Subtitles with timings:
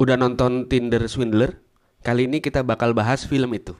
[0.00, 1.60] Udah nonton Tinder Swindler?
[2.00, 3.76] Kali ini kita bakal bahas film itu.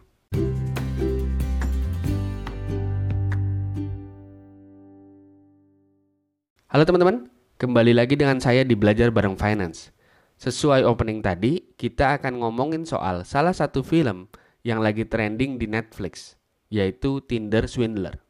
[6.68, 7.24] Halo teman-teman,
[7.56, 9.96] kembali lagi dengan saya di Belajar Bareng Finance.
[10.36, 14.28] Sesuai opening tadi, kita akan ngomongin soal salah satu film
[14.60, 16.36] yang lagi trending di Netflix,
[16.68, 18.20] yaitu Tinder Swindler.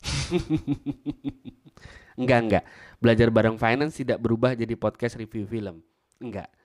[2.16, 2.64] enggak, enggak.
[2.96, 5.84] Belajar Bareng Finance tidak berubah jadi podcast review film.
[6.16, 6.55] Enggak.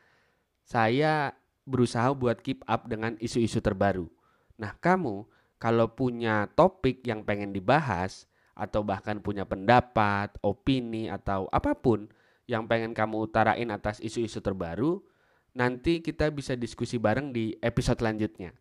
[0.72, 1.36] Saya
[1.68, 4.08] berusaha buat keep up dengan isu-isu terbaru.
[4.56, 5.28] Nah, kamu
[5.60, 12.08] kalau punya topik yang pengen dibahas, atau bahkan punya pendapat, opini, atau apa pun
[12.48, 15.04] yang pengen kamu utarain atas isu-isu terbaru,
[15.52, 18.56] nanti kita bisa diskusi bareng di episode selanjutnya.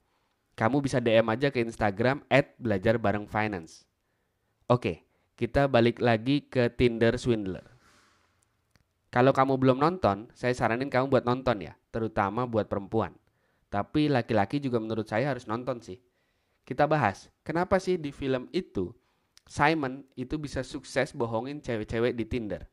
[0.58, 3.86] Kamu bisa DM aja ke Instagram at belajar bareng finance.
[4.66, 5.06] Oke,
[5.38, 7.69] kita balik lagi ke Tinder Swindler.
[9.10, 13.10] Kalau kamu belum nonton, saya saranin kamu buat nonton ya, terutama buat perempuan.
[13.66, 15.98] Tapi laki-laki juga menurut saya harus nonton sih.
[16.62, 18.94] Kita bahas, kenapa sih di film itu
[19.50, 22.70] Simon itu bisa sukses bohongin cewek-cewek di Tinder.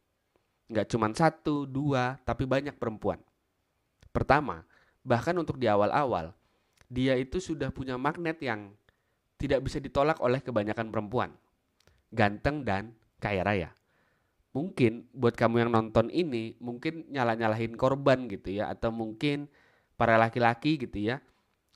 [0.70, 3.18] Nggak cuma satu, dua, tapi banyak perempuan.
[4.14, 4.62] Pertama,
[5.02, 6.38] bahkan untuk di awal-awal,
[6.86, 8.78] dia itu sudah punya magnet yang
[9.42, 11.34] tidak bisa ditolak oleh kebanyakan perempuan.
[12.14, 13.70] Ganteng dan kaya raya.
[14.56, 19.52] Mungkin buat kamu yang nonton ini, mungkin nyala-nyalahin korban gitu ya, atau mungkin
[20.00, 21.22] para laki-laki gitu ya,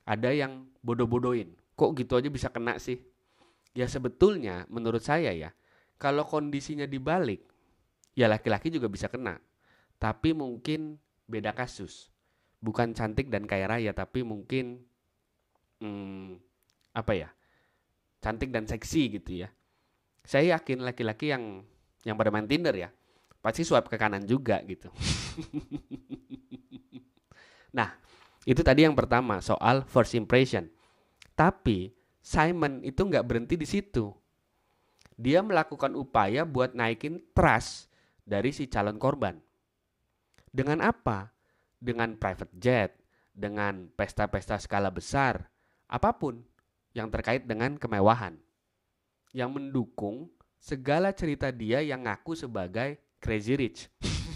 [0.08, 1.53] ada yang bodoh-bodohin.
[1.78, 3.02] Kok gitu aja bisa kena sih?
[3.72, 5.53] Ya sebetulnya menurut saya ya,
[6.02, 7.45] kalau kondisinya dibalik,
[8.17, 9.38] ya laki-laki juga bisa kena.
[10.02, 10.97] Tapi mungkin
[11.30, 12.09] beda kasus.
[12.61, 14.81] Bukan cantik dan kaya raya, tapi mungkin
[15.81, 16.38] hmm,
[16.97, 17.30] apa ya?
[18.22, 19.50] Cantik dan seksi gitu ya.
[20.22, 21.66] Saya yakin laki-laki yang
[22.05, 22.89] yang pada main Tinder ya,
[23.41, 24.89] pasti swipe ke kanan juga gitu.
[27.77, 27.94] nah,
[28.45, 30.69] itu tadi yang pertama soal first impression.
[31.38, 34.13] Tapi Simon itu nggak berhenti di situ.
[35.17, 37.89] Dia melakukan upaya buat naikin trust
[38.25, 39.38] dari si calon korban.
[40.50, 41.29] Dengan apa?
[41.81, 42.91] Dengan private jet,
[43.33, 45.50] dengan pesta-pesta skala besar,
[45.89, 46.41] apa pun
[46.94, 48.38] yang terkait dengan kemewahan.
[49.31, 50.28] Yang mendukung
[50.61, 53.89] segala cerita dia yang ngaku sebagai crazy rich.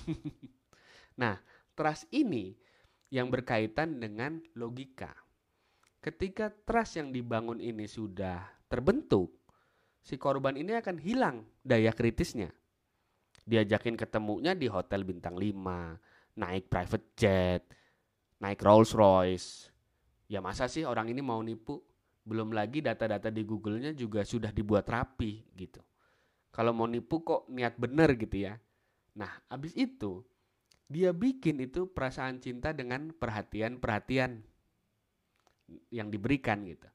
[1.21, 1.37] nah,
[1.77, 2.57] trust ini
[3.13, 5.13] yang berkaitan dengan logika.
[6.01, 9.37] Ketika trust yang dibangun ini sudah terbentuk,
[10.01, 12.49] si korban ini akan hilang daya kritisnya.
[13.45, 17.63] Diajakin ketemunya di hotel bintang 5, naik private jet,
[18.41, 19.69] naik Rolls Royce.
[20.25, 21.77] Ya masa sih orang ini mau nipu?
[22.25, 25.77] Belum lagi data-data di Google-nya juga sudah dibuat rapi gitu.
[26.55, 28.55] Kalau mau nipu kok niat bener gitu ya.
[29.19, 30.23] Nah, abis itu
[30.87, 34.39] dia bikin itu perasaan cinta dengan perhatian-perhatian
[35.91, 36.87] yang diberikan gitu.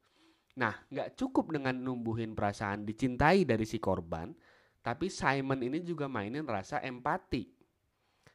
[0.57, 4.33] Nah, nggak cukup dengan numbuhin perasaan dicintai dari si korban,
[4.81, 7.45] tapi Simon ini juga mainin rasa empati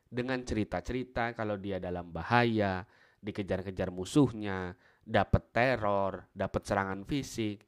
[0.06, 2.85] dengan cerita-cerita kalau dia dalam bahaya,
[3.18, 7.66] dikejar-kejar musuhnya, dapat teror, dapat serangan fisik.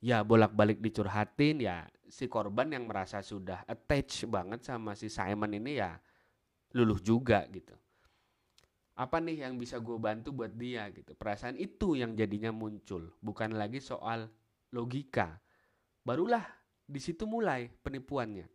[0.00, 5.78] Ya bolak-balik dicurhatin ya si korban yang merasa sudah attach banget sama si Simon ini
[5.80, 5.96] ya
[6.72, 7.76] luluh juga gitu.
[8.98, 11.14] Apa nih yang bisa gue bantu buat dia gitu?
[11.14, 14.26] Perasaan itu yang jadinya muncul bukan lagi soal
[14.74, 15.38] logika.
[16.02, 16.42] Barulah
[16.82, 18.50] di situ mulai penipuannya.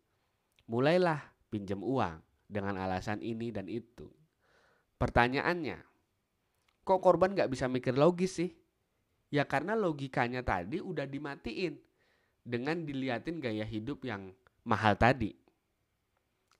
[0.68, 2.20] Mulailah pinjam uang
[2.50, 4.10] dengan alasan ini dan itu.
[5.00, 5.80] Pertanyaannya
[6.84, 8.52] kok korban nggak bisa mikir logis sih?
[9.32, 11.93] Ya karena logikanya tadi udah dimatiin
[12.44, 14.36] dengan diliatin gaya hidup yang
[14.68, 15.36] mahal tadi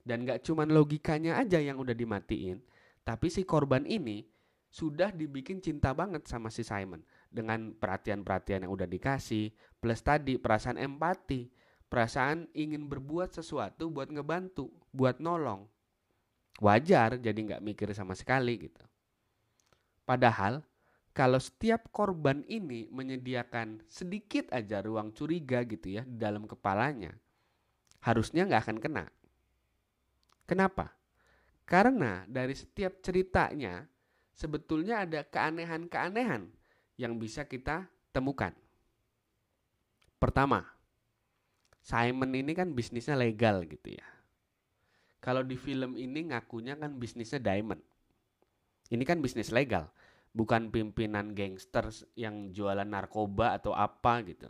[0.04, 2.60] dan gak cuman logikanya aja yang udah dimatiin
[3.04, 4.24] tapi si korban ini
[4.74, 10.82] sudah dibikin cinta banget sama si Simon dengan perhatian-perhatian yang udah dikasih, plus tadi perasaan
[10.82, 11.54] empati,
[11.90, 15.70] perasaan ingin berbuat sesuatu buat ngebantu, buat nolong.
[16.58, 18.82] Wajar jadi nggak mikir sama sekali gitu.
[20.10, 20.66] Padahal
[21.14, 27.14] kalau setiap korban ini menyediakan sedikit aja ruang curiga gitu ya di dalam kepalanya,
[28.02, 29.06] harusnya nggak akan kena.
[30.50, 30.90] Kenapa?
[31.70, 33.86] Karena dari setiap ceritanya
[34.34, 36.50] sebetulnya ada keanehan-keanehan
[36.98, 38.52] yang bisa kita temukan.
[40.18, 40.66] Pertama,
[41.86, 44.08] Simon ini kan bisnisnya legal gitu ya.
[45.22, 47.80] Kalau di film ini ngakunya kan bisnisnya diamond.
[48.92, 49.88] Ini kan bisnis legal,
[50.34, 54.50] bukan pimpinan gangster yang jualan narkoba atau apa gitu.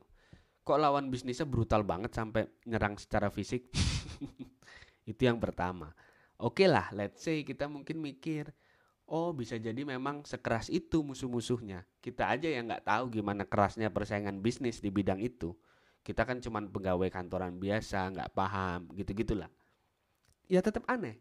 [0.63, 3.67] Kok lawan bisnisnya brutal banget sampai nyerang secara fisik?
[5.11, 5.91] Itu yang pertama.
[6.39, 8.55] Oke okay lah, let's say kita mungkin mikir,
[9.03, 11.83] Oh bisa jadi memang sekeras itu musuh-musuhnya.
[11.99, 15.51] Kita aja yang nggak tahu gimana kerasnya persaingan bisnis di bidang itu.
[16.03, 19.51] Kita kan cuma pegawai kantoran biasa, nggak paham, gitu-gitulah.
[20.47, 21.19] Ya tetap aneh.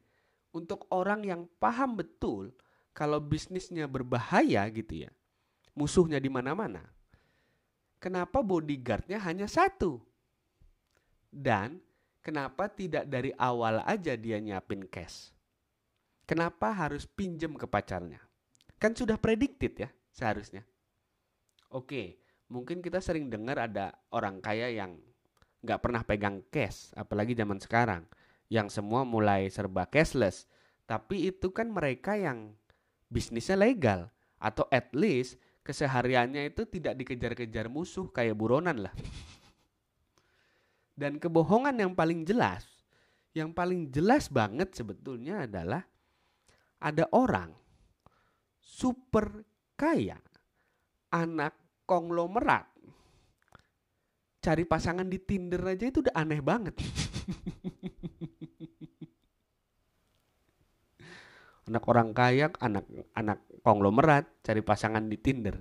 [0.54, 2.54] Untuk orang yang paham betul
[2.92, 5.10] kalau bisnisnya berbahaya gitu ya,
[5.76, 6.84] musuhnya di mana-mana.
[7.96, 10.02] Kenapa bodyguardnya hanya satu?
[11.32, 11.80] Dan
[12.20, 15.32] kenapa tidak dari awal aja dia nyiapin cash?
[16.28, 18.20] Kenapa harus pinjem ke pacarnya?
[18.76, 20.66] Kan sudah predicted ya seharusnya.
[21.72, 22.20] Oke,
[22.52, 25.00] mungkin kita sering dengar ada orang kaya yang
[25.62, 28.02] nggak pernah pegang cash, apalagi zaman sekarang,
[28.52, 30.44] yang semua mulai serba cashless.
[30.84, 32.52] Tapi itu kan mereka yang
[33.12, 34.08] bisnisnya legal,
[34.40, 38.94] atau at least kesehariannya itu tidak dikejar-kejar musuh kayak buronan lah.
[40.96, 42.64] Dan kebohongan yang paling jelas,
[43.36, 45.84] yang paling jelas banget sebetulnya adalah
[46.82, 47.52] ada orang
[48.58, 49.46] super
[49.78, 50.18] kaya,
[51.14, 52.66] anak konglomerat,
[54.42, 56.74] cari pasangan di Tinder aja itu udah aneh banget.
[61.72, 62.84] anak orang kaya, anak
[63.16, 65.56] anak konglomerat cari pasangan di Tinder.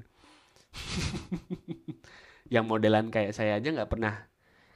[2.53, 4.27] yang modelan kayak saya aja nggak pernah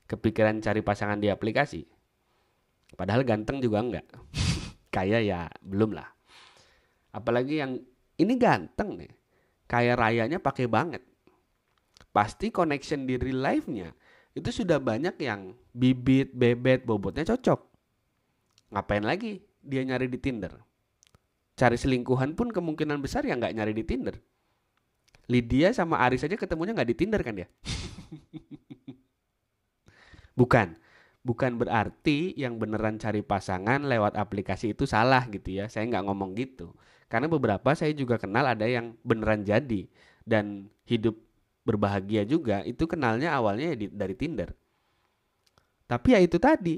[0.07, 1.83] kepikiran cari pasangan di aplikasi.
[2.95, 4.07] Padahal ganteng juga enggak.
[4.95, 6.07] Kaya ya belum lah.
[7.11, 7.75] Apalagi yang
[8.15, 9.11] ini ganteng nih.
[9.67, 11.03] Kaya rayanya pakai banget.
[12.15, 13.91] Pasti connection di real life-nya
[14.35, 17.59] itu sudah banyak yang bibit, bebet, bobotnya cocok.
[18.71, 20.74] Ngapain lagi dia nyari di Tinder?
[21.55, 24.15] Cari selingkuhan pun kemungkinan besar ya nggak nyari di Tinder.
[25.31, 27.47] Lydia sama Aris aja ketemunya nggak di Tinder kan ya?
[30.39, 30.75] Bukan.
[31.25, 35.65] Bukan berarti yang beneran cari pasangan lewat aplikasi itu salah gitu ya.
[35.65, 36.77] Saya nggak ngomong gitu.
[37.09, 39.89] Karena beberapa saya juga kenal ada yang beneran jadi
[40.21, 41.17] dan hidup
[41.65, 44.53] berbahagia juga itu kenalnya awalnya ya dari Tinder.
[45.89, 46.77] Tapi ya itu tadi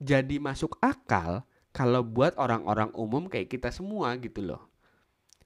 [0.00, 4.62] jadi masuk akal kalau buat orang-orang umum kayak kita semua gitu loh.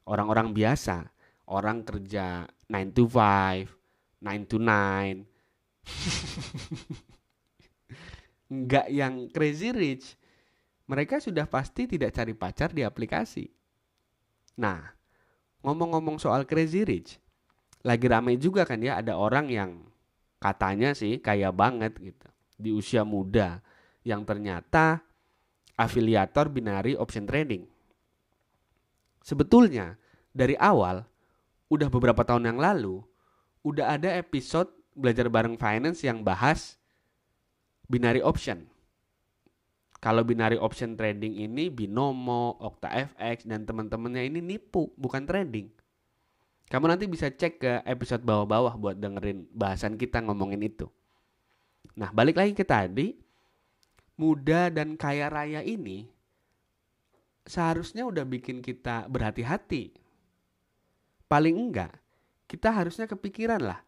[0.04, 1.08] Orang-orang biasa,
[1.48, 3.68] orang kerja 9 to 5,
[4.20, 5.24] 9 to 9.
[8.54, 10.16] nggak yang crazy rich,
[10.84, 13.48] mereka sudah pasti tidak cari pacar di aplikasi.
[14.60, 14.84] Nah,
[15.64, 17.16] ngomong-ngomong soal crazy rich,
[17.84, 19.70] lagi rame juga kan ya ada orang yang
[20.40, 22.28] katanya sih kaya banget gitu
[22.60, 23.64] di usia muda
[24.04, 25.00] yang ternyata
[25.74, 27.66] afiliator binary option trading.
[29.24, 29.96] Sebetulnya
[30.30, 31.06] dari awal
[31.72, 33.00] udah beberapa tahun yang lalu
[33.64, 36.76] udah ada episode belajar bareng finance yang bahas
[37.88, 38.68] binary option.
[40.04, 45.72] Kalau binary option trading ini Binomo, OktaFX dan teman-temannya ini nipu, bukan trading.
[46.68, 50.92] Kamu nanti bisa cek ke episode bawah-bawah buat dengerin bahasan kita ngomongin itu.
[51.96, 53.16] Nah, balik lagi ke tadi,
[54.14, 56.10] muda dan kaya raya ini
[57.44, 59.92] seharusnya udah bikin kita berhati-hati.
[61.28, 61.92] Paling enggak,
[62.48, 63.80] kita harusnya kepikiran lah,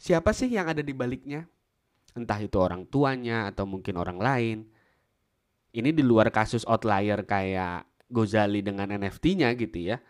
[0.00, 1.48] siapa sih yang ada di baliknya?
[2.16, 4.58] entah itu orang tuanya atau mungkin orang lain.
[5.76, 10.00] Ini di luar kasus outlier kayak Gozali dengan NFT-nya gitu ya.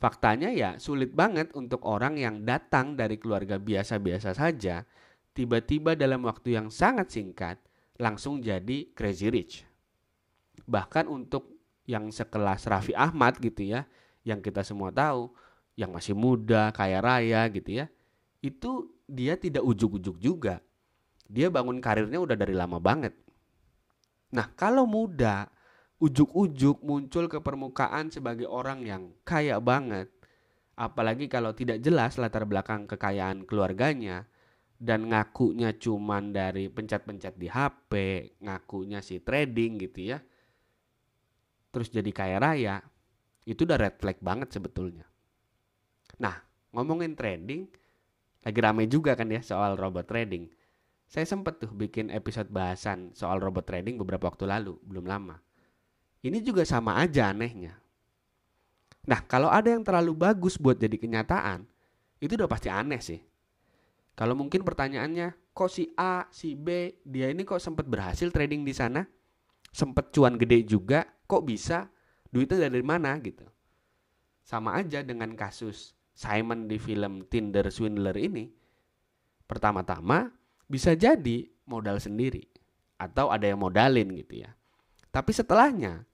[0.00, 4.82] Faktanya ya sulit banget untuk orang yang datang dari keluarga biasa-biasa saja
[5.36, 7.60] tiba-tiba dalam waktu yang sangat singkat
[8.00, 9.68] langsung jadi crazy rich.
[10.64, 13.84] Bahkan untuk yang sekelas Raffi Ahmad gitu ya,
[14.24, 15.28] yang kita semua tahu,
[15.76, 17.86] yang masih muda, kaya raya gitu ya,
[18.40, 20.64] itu dia tidak ujuk-ujuk juga
[21.30, 23.14] dia bangun karirnya udah dari lama banget.
[24.34, 25.46] Nah, kalau muda,
[26.02, 30.10] ujuk-ujuk muncul ke permukaan sebagai orang yang kaya banget,
[30.74, 34.26] apalagi kalau tidak jelas latar belakang kekayaan keluarganya,
[34.80, 37.92] dan ngakunya cuman dari pencet-pencet di HP,
[38.40, 40.18] ngakunya si trading gitu ya,
[41.68, 42.80] terus jadi kaya raya,
[43.44, 45.04] itu udah red flag banget sebetulnya.
[46.16, 46.32] Nah,
[46.72, 47.68] ngomongin trading,
[48.40, 50.48] lagi rame juga kan ya soal robot trading.
[51.04, 55.36] Saya sempat tuh bikin episode bahasan soal robot trading beberapa waktu lalu, belum lama.
[56.24, 57.76] Ini juga sama aja anehnya.
[59.04, 61.68] Nah, kalau ada yang terlalu bagus buat jadi kenyataan,
[62.20, 63.20] itu udah pasti aneh sih.
[64.14, 68.74] Kalau mungkin pertanyaannya, kok si A, si B, dia ini kok sempat berhasil trading di
[68.76, 69.06] sana?
[69.70, 71.88] Sempat cuan gede juga, kok bisa?
[72.30, 73.46] Duitnya dari mana gitu.
[74.44, 78.50] Sama aja dengan kasus Simon di film Tinder Swindler ini.
[79.46, 80.30] Pertama-tama,
[80.70, 82.46] bisa jadi modal sendiri
[83.00, 84.50] atau ada yang modalin gitu ya.
[85.10, 86.06] Tapi setelahnya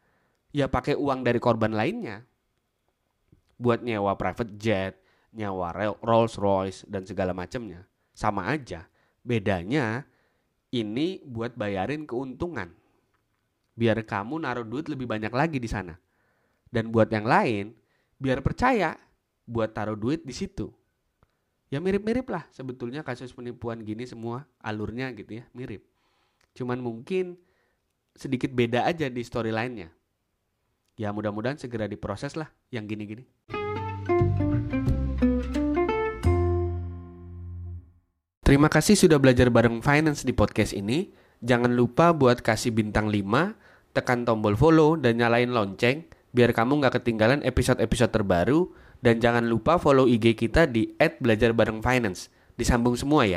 [0.54, 2.24] ya pakai uang dari korban lainnya.
[3.56, 5.00] buat nyewa private jet,
[5.36, 5.68] nyewa
[6.00, 7.84] Rolls Royce dan segala macamnya.
[8.16, 8.88] Sama aja.
[9.20, 10.08] Bedanya
[10.72, 12.72] ini buat bayarin keuntungan.
[13.76, 15.92] Biar kamu naruh duit lebih banyak lagi di sana.
[16.72, 17.76] Dan buat yang lain,
[18.16, 18.96] biar percaya
[19.44, 20.72] buat taruh duit di situ.
[21.68, 25.84] Ya mirip-mirip lah sebetulnya kasus penipuan gini semua alurnya gitu ya, mirip.
[26.56, 27.36] Cuman mungkin
[28.16, 29.92] sedikit beda aja di story lainnya.
[30.96, 33.28] Ya mudah-mudahan segera diproses lah yang gini-gini.
[38.46, 41.10] Terima kasih sudah belajar bareng finance di podcast ini.
[41.42, 43.58] Jangan lupa buat kasih bintang 5,
[43.90, 48.70] tekan tombol follow dan nyalain lonceng biar kamu nggak ketinggalan episode-episode terbaru
[49.02, 52.30] dan jangan lupa follow IG kita di @belajarbarengfinance.
[52.54, 53.34] Disambung semua ya.